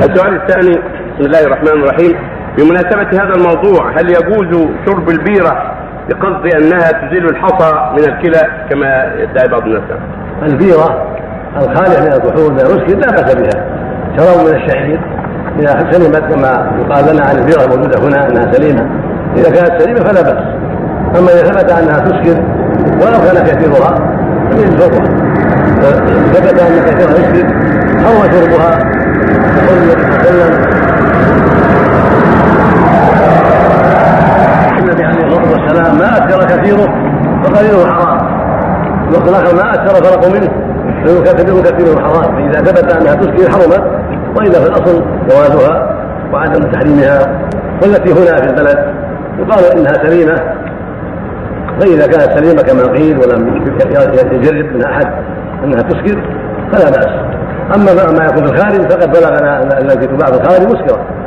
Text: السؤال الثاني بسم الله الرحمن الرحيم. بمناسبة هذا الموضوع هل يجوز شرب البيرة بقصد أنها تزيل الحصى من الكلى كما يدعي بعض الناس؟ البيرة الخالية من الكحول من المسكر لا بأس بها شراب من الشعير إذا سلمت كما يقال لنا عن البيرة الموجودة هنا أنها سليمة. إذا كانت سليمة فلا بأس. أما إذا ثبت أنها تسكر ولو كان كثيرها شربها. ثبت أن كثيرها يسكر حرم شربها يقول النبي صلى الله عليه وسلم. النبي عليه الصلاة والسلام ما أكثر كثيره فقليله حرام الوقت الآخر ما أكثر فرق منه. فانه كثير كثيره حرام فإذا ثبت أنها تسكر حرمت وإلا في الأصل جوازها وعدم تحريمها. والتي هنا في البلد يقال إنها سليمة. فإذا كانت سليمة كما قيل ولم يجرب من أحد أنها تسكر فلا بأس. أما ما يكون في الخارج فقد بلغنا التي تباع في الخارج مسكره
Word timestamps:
السؤال 0.00 0.42
الثاني 0.42 0.78
بسم 1.18 1.26
الله 1.26 1.40
الرحمن 1.40 1.82
الرحيم. 1.82 2.16
بمناسبة 2.58 3.22
هذا 3.22 3.34
الموضوع 3.34 3.90
هل 3.90 4.10
يجوز 4.10 4.68
شرب 4.86 5.08
البيرة 5.10 5.74
بقصد 6.08 6.54
أنها 6.54 6.78
تزيل 6.78 7.24
الحصى 7.24 7.90
من 7.92 7.98
الكلى 7.98 8.42
كما 8.70 9.14
يدعي 9.18 9.48
بعض 9.48 9.62
الناس؟ 9.62 9.82
البيرة 10.42 11.16
الخالية 11.56 12.00
من 12.00 12.12
الكحول 12.12 12.52
من 12.52 12.60
المسكر 12.60 12.98
لا 12.98 13.10
بأس 13.10 13.34
بها 13.34 13.64
شراب 14.16 14.46
من 14.46 14.54
الشعير 14.56 15.00
إذا 15.58 15.90
سلمت 15.90 16.34
كما 16.34 16.72
يقال 16.80 17.14
لنا 17.14 17.22
عن 17.24 17.38
البيرة 17.38 17.64
الموجودة 17.64 17.98
هنا 17.98 18.28
أنها 18.28 18.52
سليمة. 18.52 18.90
إذا 19.36 19.50
كانت 19.50 19.82
سليمة 19.82 20.00
فلا 20.00 20.22
بأس. 20.22 20.44
أما 21.18 21.28
إذا 21.32 21.42
ثبت 21.42 21.70
أنها 21.70 21.98
تسكر 21.98 22.40
ولو 23.00 23.18
كان 23.24 23.44
كثيرها 23.44 23.94
شربها. 24.78 25.04
ثبت 26.32 26.60
أن 26.60 26.84
كثيرها 26.86 27.18
يسكر 27.18 27.59
حرم 28.04 28.22
شربها 28.32 28.70
يقول 29.56 29.78
النبي 29.78 30.02
صلى 30.02 30.08
الله 30.08 30.18
عليه 30.18 30.28
وسلم. 30.28 30.52
النبي 34.78 35.04
عليه 35.04 35.26
الصلاة 35.26 35.50
والسلام 35.52 35.98
ما 35.98 36.08
أكثر 36.16 36.40
كثيره 36.46 36.86
فقليله 37.44 37.92
حرام 37.92 38.18
الوقت 39.08 39.28
الآخر 39.28 39.56
ما 39.56 39.74
أكثر 39.74 39.94
فرق 40.04 40.22
منه. 40.26 40.50
فانه 41.04 41.20
كثير 41.20 41.60
كثيره 41.60 42.00
حرام 42.00 42.36
فإذا 42.36 42.58
ثبت 42.64 42.92
أنها 42.92 43.14
تسكر 43.14 43.50
حرمت 43.50 43.84
وإلا 44.36 44.60
في 44.60 44.66
الأصل 44.66 45.04
جوازها 45.30 45.96
وعدم 46.32 46.62
تحريمها. 46.70 47.18
والتي 47.82 48.12
هنا 48.12 48.36
في 48.36 48.46
البلد 48.46 48.78
يقال 49.38 49.64
إنها 49.78 49.92
سليمة. 49.92 50.36
فإذا 51.80 52.06
كانت 52.06 52.38
سليمة 52.38 52.62
كما 52.62 52.92
قيل 52.92 53.18
ولم 53.18 53.64
يجرب 54.32 54.66
من 54.74 54.84
أحد 54.84 55.06
أنها 55.64 55.82
تسكر 55.82 56.22
فلا 56.72 56.90
بأس. 56.90 57.29
أما 57.74 57.94
ما 58.18 58.24
يكون 58.24 58.46
في 58.46 58.52
الخارج 58.52 58.90
فقد 58.92 59.12
بلغنا 59.12 59.78
التي 59.78 60.06
تباع 60.06 60.26
في 60.26 60.36
الخارج 60.42 60.66
مسكره 60.66 61.19